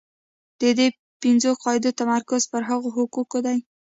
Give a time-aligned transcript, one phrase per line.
[0.61, 0.87] د دې
[1.21, 3.57] پنځو قاعدو تمرکز پر هغو حقوقو دی.